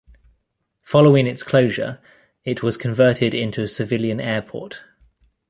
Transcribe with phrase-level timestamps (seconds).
[0.81, 1.99] Following its closure,
[2.43, 4.81] it was converted into a civilian airport.